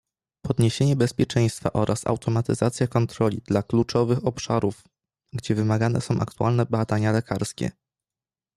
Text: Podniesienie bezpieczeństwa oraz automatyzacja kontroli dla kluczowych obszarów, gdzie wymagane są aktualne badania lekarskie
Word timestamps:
Podniesienie 0.41 0.95
bezpieczeństwa 0.95 1.73
oraz 1.73 2.07
automatyzacja 2.07 2.87
kontroli 2.87 3.41
dla 3.45 3.63
kluczowych 3.63 4.25
obszarów, 4.25 4.83
gdzie 5.33 5.55
wymagane 5.55 6.01
są 6.01 6.19
aktualne 6.19 6.65
badania 6.65 7.11
lekarskie 7.11 7.71